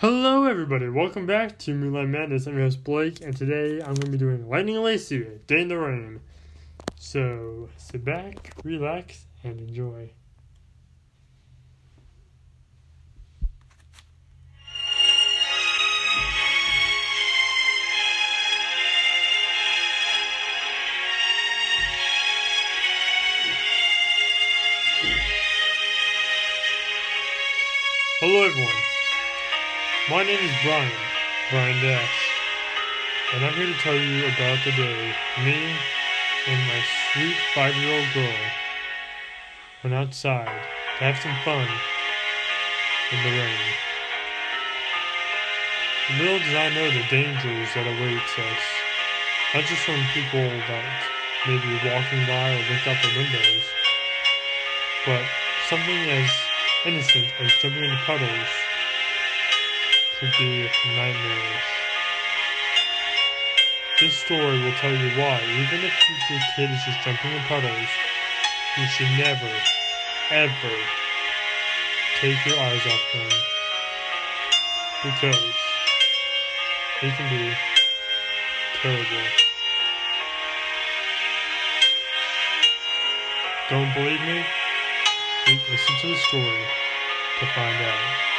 [0.00, 0.90] Hello, everybody.
[0.90, 2.46] Welcome back to Moonlight Madness.
[2.46, 5.68] I'm your host Blake, and today I'm going to be doing Lightning Lacey, Day in
[5.68, 6.20] the Rain.
[6.98, 10.10] So sit back, relax, and enjoy.
[28.20, 28.85] Hello, everyone.
[30.08, 30.92] My name is Brian,
[31.50, 32.30] Brian Dash,
[33.34, 35.74] and I'm here to tell you about the day me
[36.46, 38.38] and my sweet five year old girl
[39.82, 41.66] went outside to have some fun
[43.10, 43.58] in the rain.
[46.22, 48.62] Little did I know the dangers that awaits us,
[49.54, 50.86] not just from people that
[51.48, 53.64] may be walking by or look out the windows,
[55.04, 55.26] but
[55.66, 56.30] something as
[56.86, 58.65] innocent as jumping into puddles
[60.18, 61.66] could be nightmarish.
[64.00, 65.92] This story will tell you why, even if
[66.30, 67.88] your kid is just jumping in puddles,
[68.78, 69.52] you should never,
[70.30, 70.76] ever
[72.20, 73.28] take your eyes off them.
[75.04, 75.54] Because
[77.02, 77.54] they can be
[78.80, 79.28] terrible.
[83.68, 84.46] Don't believe me?
[85.70, 86.64] Listen to the story
[87.40, 88.35] to find out.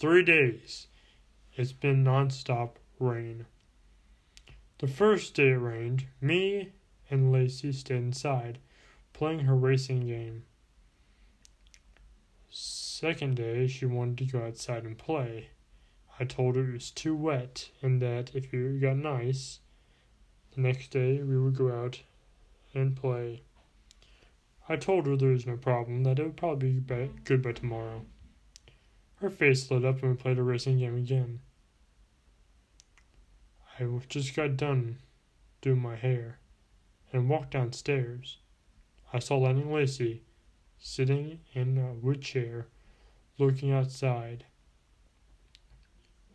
[0.00, 0.86] Three days,
[1.54, 3.44] it's been nonstop rain.
[4.78, 6.70] The first day it rained, me
[7.10, 8.58] and Lacey stayed inside,
[9.12, 10.44] playing her racing game.
[12.48, 15.48] Second day, she wanted to go outside and play.
[16.18, 19.60] I told her it was too wet and that if it got nice,
[20.54, 22.00] the next day we would go out
[22.72, 23.42] and play.
[24.66, 28.06] I told her there was no problem, that it would probably be good by tomorrow.
[29.20, 31.40] Her face lit up and we played a racing game again.
[33.78, 34.98] I just got done
[35.60, 36.38] doing my hair
[37.12, 38.38] and walked downstairs.
[39.12, 40.22] I saw Lightning Lacey
[40.78, 42.68] sitting in a wood chair
[43.38, 44.44] looking outside.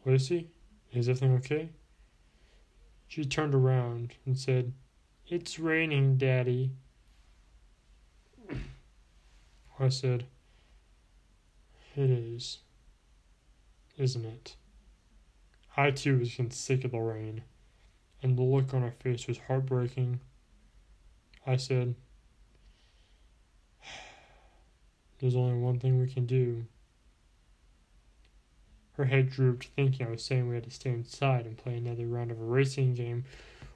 [0.06, 0.50] Lacey,
[0.94, 1.70] is everything okay?
[3.08, 4.74] She turned around and said,
[5.28, 6.72] It's raining, Daddy.
[9.80, 10.26] I said,
[11.96, 12.60] It is,
[13.98, 14.56] isn't it?
[15.78, 17.44] I too was getting sick of the rain,
[18.22, 20.20] and the look on her face was heartbreaking.
[21.46, 21.96] I said,
[25.20, 26.66] There's only one thing we can do.
[28.94, 32.08] Her head drooped, thinking I was saying we had to stay inside and play another
[32.08, 33.26] round of a racing game,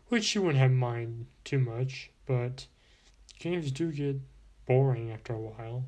[0.08, 2.68] which she wouldn't have minded too much, but
[3.38, 4.22] games do get
[4.66, 5.86] boring after a while.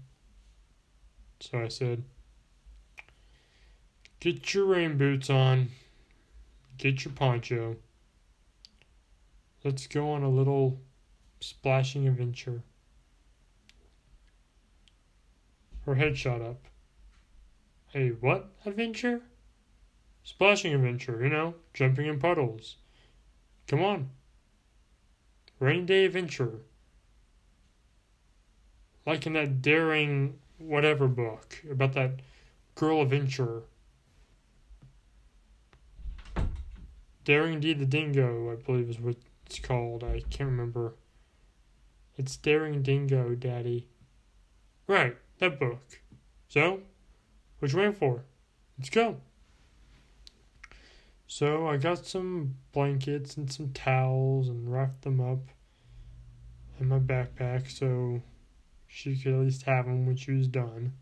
[1.40, 2.04] So I said,
[4.22, 5.70] Get your rain boots on,
[6.78, 7.76] get your poncho.
[9.64, 10.80] Let's go on a little
[11.42, 12.62] splashing adventure.
[15.86, 16.68] Her head shot up.
[17.94, 19.22] A what adventure?
[20.24, 22.78] Splashing adventure, you know, jumping in puddles.
[23.68, 24.10] Come on.
[25.60, 26.62] Rain day adventure
[29.06, 32.12] like in that daring whatever book about that
[32.76, 33.64] girl adventurer.
[37.24, 39.16] Daring D the Dingo, I believe is what
[39.46, 40.04] it's called.
[40.04, 40.96] I can't remember.
[42.18, 43.88] It's Daring Dingo, Daddy.
[44.88, 46.02] Right, that book.
[46.50, 46.82] So,
[47.60, 48.24] what you waiting for?
[48.78, 49.18] Let's go.
[51.28, 55.40] So I got some blankets and some towels and wrapped them up
[56.80, 58.22] in my backpack so
[58.86, 60.94] she could at least have them when she was done.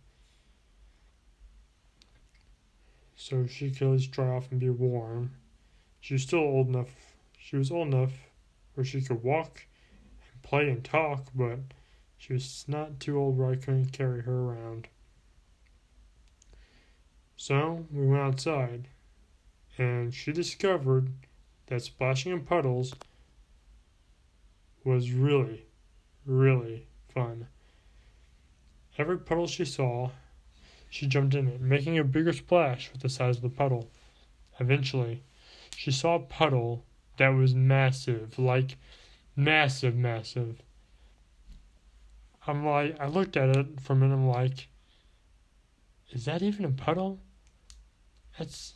[3.15, 5.31] So she could at least dry off and be warm.
[5.99, 6.95] She was still old enough.
[7.37, 8.13] She was old enough
[8.73, 9.65] where she could walk
[10.31, 11.59] and play and talk, but
[12.17, 14.87] she was not too old where I couldn't carry her around.
[17.35, 18.87] So we went outside,
[19.77, 21.11] and she discovered
[21.67, 22.93] that splashing in puddles
[24.83, 25.65] was really,
[26.25, 27.47] really fun.
[28.97, 30.11] Every puddle she saw,
[30.89, 33.89] she jumped in it, making a bigger splash with the size of the puddle.
[34.59, 35.23] Eventually,
[35.79, 36.83] she saw a puddle
[37.15, 38.75] that was massive, like
[39.33, 40.61] massive, massive.
[42.45, 44.15] I'm like, I looked at it for a minute.
[44.15, 44.67] I'm like,
[46.11, 47.21] is that even a puddle?
[48.37, 48.73] That's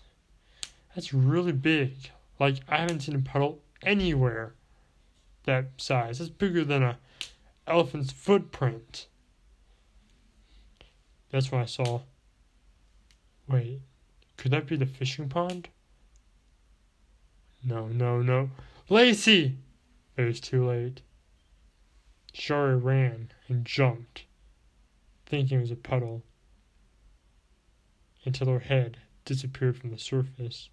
[0.96, 1.94] that's really big.
[2.40, 4.54] Like I haven't seen a puddle anywhere
[5.44, 6.22] that size.
[6.22, 7.00] It's bigger than a
[7.68, 9.08] elephant's footprint.
[11.32, 12.04] That's what I saw.
[13.50, 13.82] Wait,
[14.38, 15.68] could that be the fishing pond?
[17.64, 18.50] No, no, no.
[18.90, 19.58] Lacey!
[20.18, 21.02] It was too late.
[22.34, 24.26] Shari ran and jumped,
[25.26, 26.24] thinking it was a puddle,
[28.26, 30.70] until her head disappeared from the surface.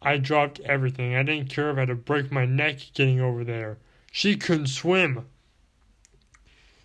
[0.00, 1.16] I dropped everything.
[1.16, 3.78] I didn't care if I had to break my neck getting over there.
[4.12, 5.26] She couldn't swim.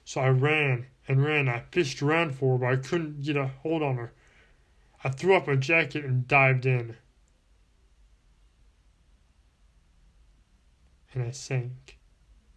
[0.04, 1.48] So I ran and ran.
[1.48, 4.14] I fished around for her, but I couldn't get a hold on her.
[5.04, 6.98] I threw up my jacket and dived in.
[11.13, 11.98] And I sank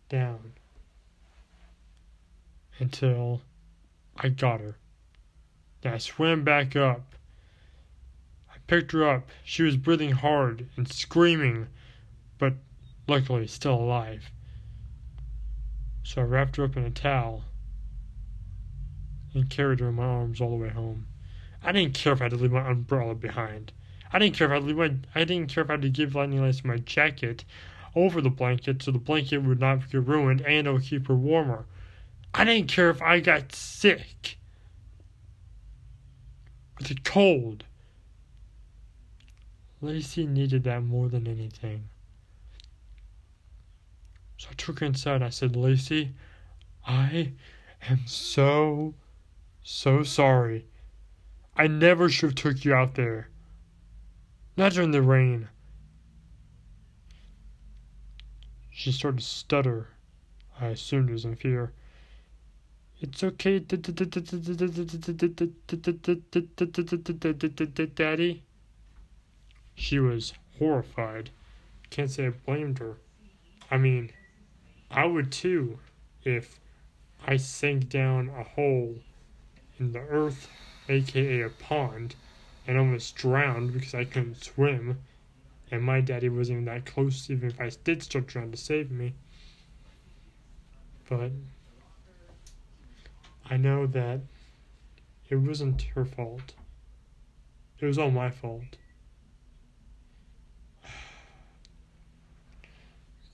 [0.08, 0.52] down
[2.78, 3.42] until
[4.16, 4.76] I got her.
[5.82, 7.16] Then I swam back up
[8.56, 9.28] I picked her up.
[9.44, 11.68] She was breathing hard and screaming,
[12.38, 12.54] but
[13.06, 14.30] luckily still alive.
[16.02, 17.44] So I wrapped her up in a towel
[19.34, 21.06] and carried her in my arms all the way home.
[21.62, 23.72] I didn't care if I had to leave my umbrella behind.
[24.10, 25.82] I didn't care if I had to leave my, I didn't care if I had
[25.82, 27.44] to give Lightning Lace my jacket
[27.96, 31.14] over the blanket so the blanket would not get ruined and it would keep her
[31.14, 31.64] warmer.
[32.34, 34.36] I didn't care if I got sick
[36.78, 37.64] with a cold.
[39.80, 41.88] Lacey needed that more than anything.
[44.36, 45.22] So I took her inside.
[45.22, 46.12] I said, Lacey,
[46.86, 47.32] I
[47.88, 48.94] am so,
[49.62, 50.66] so sorry.
[51.56, 53.30] I never should have took you out there.
[54.56, 55.48] Not during the rain.
[58.78, 59.88] She started to stutter.
[60.60, 61.72] I assumed it was in fear.
[63.00, 63.58] It's okay,
[67.94, 68.42] Daddy.
[69.74, 71.30] She was horrified.
[71.88, 72.98] Can't say I blamed her.
[73.70, 74.10] I mean,
[74.90, 75.78] I would too
[76.22, 76.60] if
[77.26, 78.98] I sank down a hole
[79.78, 80.50] in the earth,
[80.90, 82.14] aka a pond,
[82.66, 84.98] and almost drowned because I couldn't swim,
[85.76, 88.90] and my daddy wasn't even that close, even if I did start trying to save
[88.90, 89.14] me.
[91.08, 91.30] But
[93.48, 94.20] I know that
[95.28, 96.54] it wasn't her fault.
[97.78, 98.64] It was all my fault.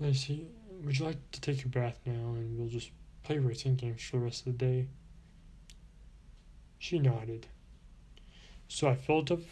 [0.01, 0.49] Lacey,
[0.83, 2.91] would you like to take your bath now and we'll just
[3.23, 4.89] play racing games for the rest of the day?
[6.79, 7.47] She nodded.
[8.67, 9.43] So I filled up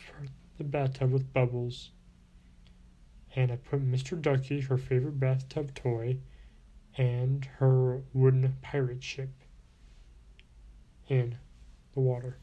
[0.58, 1.90] the bathtub with bubbles
[3.36, 4.20] and I put Mr.
[4.20, 6.18] Ducky, her favorite bathtub toy,
[6.96, 9.30] and her wooden pirate ship
[11.08, 11.36] in
[11.94, 12.38] the water.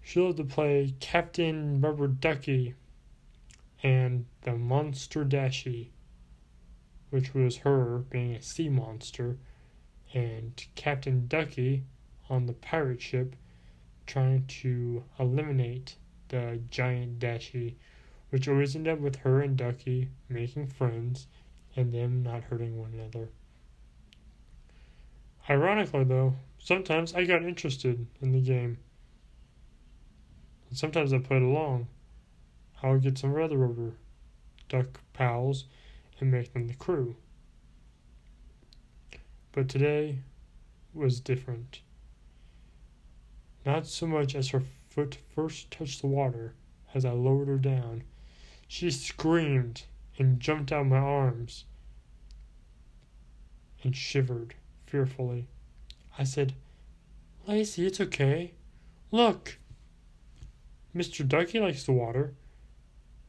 [0.00, 2.74] She loved to play Captain Rubber Ducky
[3.82, 5.90] and the Monster Dashie
[7.14, 9.38] which was her being a sea monster,
[10.12, 11.84] and Captain Ducky
[12.28, 13.36] on the pirate ship
[14.04, 15.94] trying to eliminate
[16.26, 17.76] the giant Dashie,
[18.34, 21.28] which always ended up with her and Ducky making friends
[21.76, 23.28] and them not hurting one another.
[25.48, 28.78] Ironically, though, sometimes I got interested in the game.
[30.68, 31.86] And sometimes I played along.
[32.82, 33.92] I would get some other rubber
[34.68, 35.66] duck pals
[36.18, 37.14] and make them the crew.
[39.52, 40.18] But today
[40.92, 41.82] was different.
[43.64, 46.54] Not so much as her foot first touched the water,
[46.92, 48.02] as I lowered her down.
[48.66, 49.84] She screamed
[50.18, 51.64] and jumped out of my arms
[53.82, 54.54] and shivered
[54.86, 55.46] fearfully.
[56.18, 56.54] I said,
[57.46, 58.52] Lacey, it's okay.
[59.10, 59.58] Look!
[60.94, 61.26] Mr.
[61.26, 62.34] Ducky likes the water.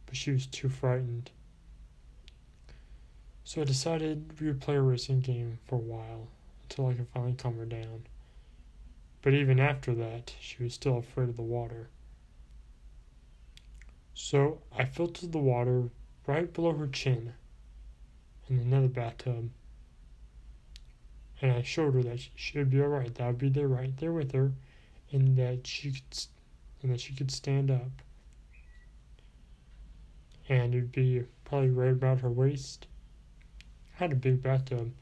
[0.06, 1.32] But she was too frightened.
[3.44, 6.28] So I decided we would play a racing game for a while
[6.64, 8.06] until I could finally calm her down.
[9.22, 11.90] But even after that, she was still afraid of the water.
[14.16, 15.90] So I filtered the water
[16.26, 17.34] right below her chin
[18.50, 19.52] in another bathtub.
[21.42, 24.14] And I showed her that she would be alright, that I'd be there right there
[24.14, 24.54] with her,
[25.12, 26.26] and that she could,
[26.82, 28.02] and that she could stand up.
[30.48, 32.88] And it'd be probably right about her waist
[33.96, 34.94] I had a big bathtub.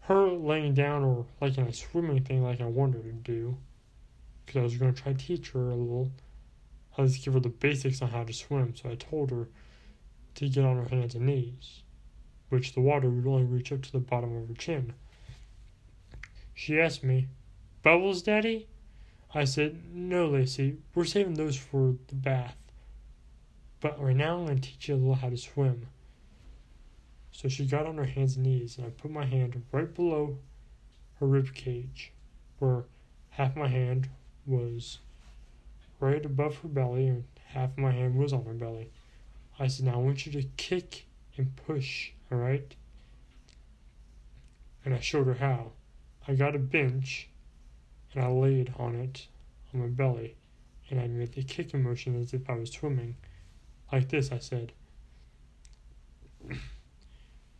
[0.00, 3.56] Her laying down or like in a swimming thing like I wanted her to do,
[4.44, 6.12] because I was going to try to teach her a little,
[6.98, 8.74] at least give her the basics on how to swim.
[8.76, 9.48] So I told her
[10.36, 11.82] to get on her hands and knees.
[12.48, 14.92] which the water would only reach up to the bottom of her chin.
[16.54, 17.26] She asked me,
[17.82, 18.68] Bubbles, Daddy?
[19.34, 22.56] I said, No, Lacey, we're saving those for the bath.
[23.80, 25.88] But right now I'm going to teach you a little how to swim.
[27.32, 30.38] So she got on her hands and knees, and I put my hand right below
[31.20, 32.12] her rib cage,
[32.58, 32.84] where
[33.30, 34.08] half my hand
[34.46, 34.98] was
[36.00, 38.90] right above her belly and half my hand was on her belly.
[39.58, 42.74] I said, Now I want you to kick and push, alright?
[44.84, 45.72] And I showed her how.
[46.28, 47.28] I got a bench
[48.12, 49.26] and I laid on it
[49.72, 50.36] on my belly
[50.90, 53.16] and I made the kicking motion as if I was swimming.
[53.92, 54.72] Like this, I said.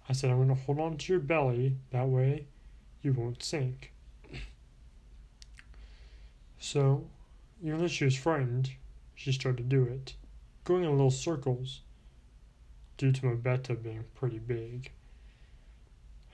[0.09, 1.77] I said, I'm going to hold on to your belly.
[1.91, 2.47] That way
[3.03, 3.93] you won't sink.
[6.59, 7.07] So,
[7.63, 8.71] even though she was frightened,
[9.15, 10.15] she started to do it,
[10.65, 11.81] going in little circles
[12.97, 14.91] due to my betta being pretty big.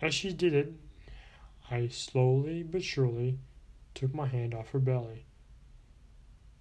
[0.00, 0.72] As she did it,
[1.70, 3.38] I slowly but surely
[3.94, 5.26] took my hand off her belly.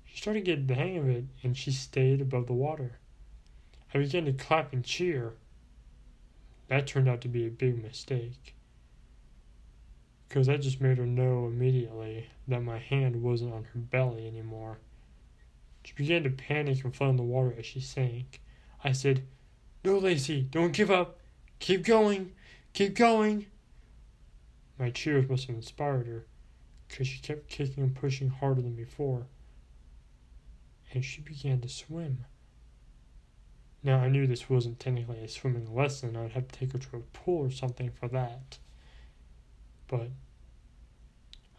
[0.05, 2.99] She started getting the hang of it, and she stayed above the water.
[3.93, 5.33] I began to clap and cheer.
[6.67, 8.55] That turned out to be a big mistake.
[10.31, 14.77] Because I just made her know immediately that my hand wasn't on her belly anymore.
[15.83, 18.39] She began to panic and fly in the water as she sank.
[18.81, 19.23] I said,
[19.83, 21.19] No, Lacey, don't give up.
[21.59, 22.31] Keep going.
[22.71, 23.47] Keep going.
[24.79, 26.25] My cheers must have inspired her,
[26.87, 29.27] because she kept kicking and pushing harder than before.
[30.93, 32.23] And she began to swim.
[33.83, 36.15] Now, I knew this wasn't technically a swimming lesson.
[36.15, 38.59] I would have to take her to a pool or something for that.
[39.91, 40.09] But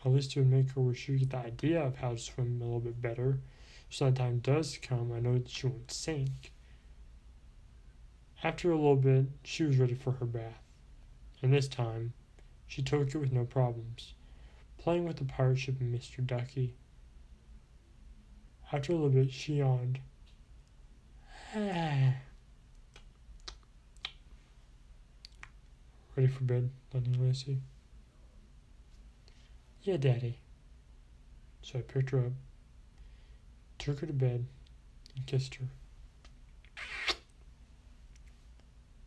[0.05, 2.61] at least it would make her where she get the idea of how to swim
[2.61, 3.39] a little bit better.
[3.91, 6.51] So that time does come, I know that she won't sink.
[8.43, 10.63] After a little bit, she was ready for her bath.
[11.43, 12.15] And this time,
[12.67, 14.15] she took it with no problems,
[14.79, 16.27] playing with the pirate ship and Mr.
[16.27, 16.75] Ducky.
[18.73, 20.01] After a little bit, she yawned
[21.55, 22.15] Ready
[26.29, 27.59] for bed, Lenny Lacey?
[29.85, 30.39] Yeah, Daddy.
[31.63, 32.33] So I picked her up,
[33.79, 34.47] took her to bed,
[35.17, 35.67] and kissed her.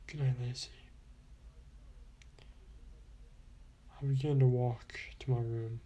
[0.08, 0.70] Good night, Lacey.
[4.02, 5.80] I began to walk to my room,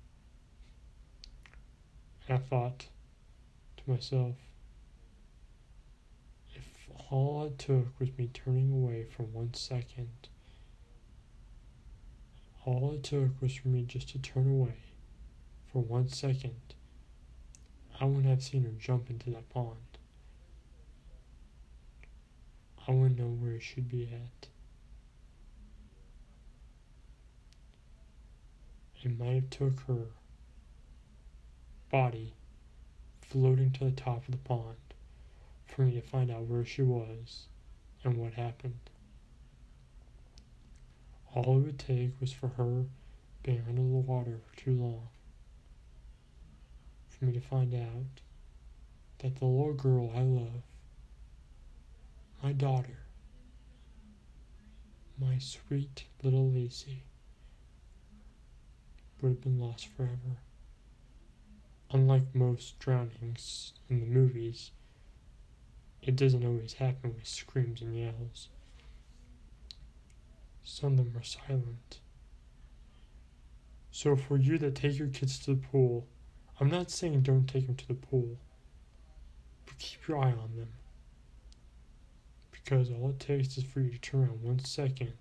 [2.28, 2.88] and I thought
[3.78, 4.36] to myself,
[6.56, 6.68] if
[7.12, 10.29] all it took was me turning away for one second.
[12.70, 14.76] All it took was for me just to turn away
[15.74, 16.76] for one second.
[18.00, 19.98] I wouldn't have seen her jump into that pond.
[22.88, 24.50] I wouldn't know where she'd be at.
[29.02, 30.06] It might have took her
[31.90, 32.36] body
[33.20, 34.94] floating to the top of the pond
[35.66, 37.48] for me to find out where she was
[38.04, 38.92] and what happened.
[41.34, 42.86] All it would take was for her
[43.44, 45.08] being under the water for too long
[47.08, 48.22] for me to find out
[49.20, 50.64] that the little girl I love,
[52.42, 53.00] my daughter,
[55.20, 57.04] my sweet little Lacey,
[59.22, 60.38] would have been lost forever.
[61.92, 64.72] Unlike most drownings in the movies,
[66.02, 68.48] it doesn't always happen with screams and yells.
[70.64, 72.00] Some of them are silent.
[73.92, 76.08] So, for you that take your kids to the pool,
[76.60, 78.38] I'm not saying don't take them to the pool,
[79.66, 80.70] but keep your eye on them.
[82.52, 85.14] Because all it takes is for you to turn around one second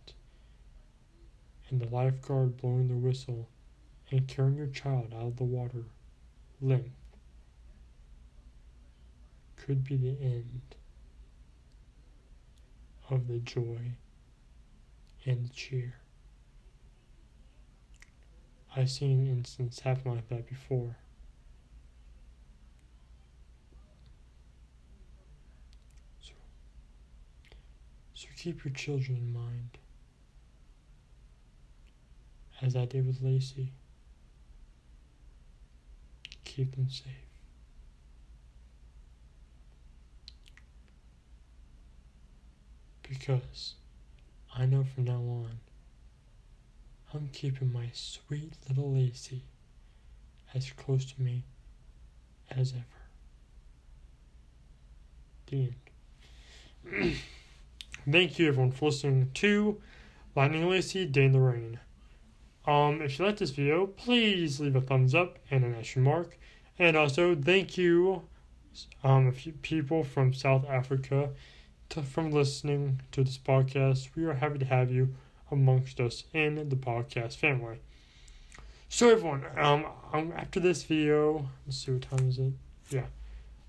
[1.71, 3.49] and the lifeguard blowing their whistle
[4.11, 5.85] and carrying your child out of the water
[6.61, 6.91] limp
[9.57, 10.61] could be the end
[13.11, 13.79] of the joy
[15.29, 15.95] and cheer.
[18.75, 20.97] I've seen an instance happen like that before.
[26.21, 26.33] So,
[28.15, 29.79] so keep your children in mind,
[32.63, 33.73] as I did with Lacey.
[36.45, 37.29] Keep them safe.
[43.09, 43.75] because
[44.57, 45.61] I know from now on
[47.15, 49.43] I'm keeping my sweet little Lacey
[50.55, 51.45] as close to me
[52.51, 52.85] as ever.
[55.47, 55.71] The
[56.93, 57.17] end.
[58.11, 59.81] Thank you everyone for listening to
[60.37, 61.81] Lightning Lacey, Day the Rain.
[62.67, 66.39] Um, if you like this video, please leave a thumbs up and an exclamation mark.
[66.79, 68.23] And also, thank you,
[69.03, 71.31] um, a few people from South Africa,
[71.91, 74.11] to, from listening to this podcast.
[74.15, 75.15] We are happy to have you
[75.51, 77.81] amongst us in the podcast family.
[78.89, 82.53] So everyone, um, um after this video, let's see what time is it.
[82.91, 83.07] Yeah,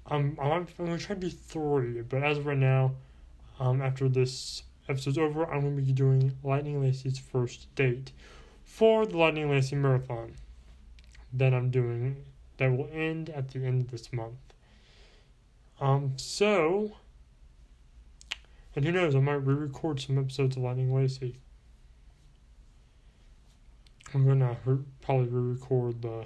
[0.07, 2.91] um, I'm, I'm gonna try to do three, but as of right now,
[3.59, 8.11] um, after this episode's over, I'm gonna be doing Lightning Lacey's first date
[8.63, 10.33] for the Lightning Lacey Marathon.
[11.31, 12.25] That I'm doing
[12.57, 14.35] that will end at the end of this month.
[15.79, 16.97] Um, so,
[18.75, 21.39] and who knows, I might re-record some episodes of Lightning Lacey.
[24.13, 26.25] I'm gonna re- probably re-record the.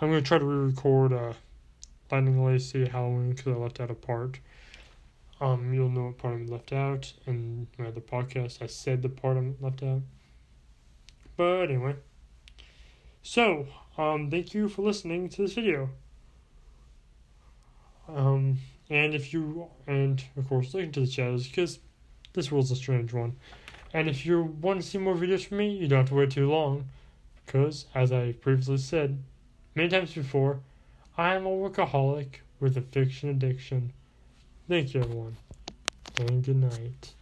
[0.00, 1.32] I'm gonna try to re-record uh,
[2.10, 4.38] Lightning Lacey Halloween because I left out a part.
[5.40, 8.62] Um, you'll know what part I'm left out in my other podcast.
[8.62, 10.02] I said the part I'm left out.
[11.36, 11.96] But anyway.
[13.22, 13.66] So,
[13.98, 15.90] um, thank you for listening to this video.
[18.08, 18.58] Um,
[18.92, 21.78] and if you, and of course, look into the shadows because
[22.34, 23.34] this world's a strange one.
[23.94, 26.30] And if you want to see more videos from me, you don't have to wait
[26.30, 26.84] too long.
[27.46, 29.22] Because, as I previously said
[29.74, 30.60] many times before,
[31.16, 33.94] I am a workaholic with a fiction addiction.
[34.68, 35.36] Thank you, everyone.
[36.18, 37.14] And good night.